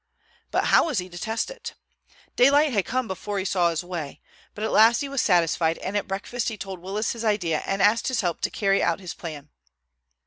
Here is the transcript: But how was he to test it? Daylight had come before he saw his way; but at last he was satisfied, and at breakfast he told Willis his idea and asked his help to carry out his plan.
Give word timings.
But 0.49 0.63
how 0.73 0.87
was 0.87 0.97
he 0.97 1.09
to 1.09 1.17
test 1.19 1.51
it? 1.51 1.75
Daylight 2.35 2.73
had 2.73 2.85
come 2.85 3.07
before 3.07 3.37
he 3.37 3.45
saw 3.45 3.69
his 3.69 3.83
way; 3.83 4.19
but 4.55 4.63
at 4.63 4.71
last 4.71 5.01
he 5.01 5.07
was 5.09 5.21
satisfied, 5.21 5.77
and 5.77 5.95
at 5.95 6.07
breakfast 6.07 6.49
he 6.49 6.57
told 6.57 6.79
Willis 6.79 7.11
his 7.11 7.23
idea 7.23 7.61
and 7.67 7.83
asked 7.83 8.07
his 8.07 8.21
help 8.21 8.41
to 8.41 8.49
carry 8.49 8.81
out 8.81 8.99
his 8.99 9.13
plan. 9.13 9.49